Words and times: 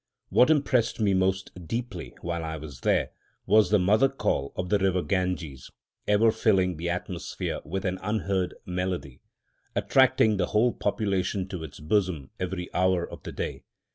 What 0.29 0.49
impressed 0.49 0.99
me 0.99 1.13
most 1.13 1.51
deeply, 1.67 2.15
while 2.21 2.43
I 2.43 2.57
was 2.57 2.79
there, 2.79 3.11
was 3.45 3.69
the 3.69 3.77
mother 3.77 4.09
call 4.09 4.51
of 4.55 4.69
the 4.69 4.79
river 4.79 5.03
Ganges, 5.03 5.69
ever 6.07 6.31
filling 6.31 6.77
the 6.77 6.89
atmosphere 6.89 7.59
with 7.63 7.85
an 7.85 7.99
"unheard 8.01 8.55
melody," 8.65 9.21
attracting 9.75 10.37
the 10.37 10.47
whole 10.47 10.73
population 10.73 11.47
to 11.49 11.63
its 11.63 11.79
bosom 11.79 12.31
every 12.39 12.67
hour 12.73 13.07
of 13.07 13.21
the 13.21 13.31
day. 13.31 13.63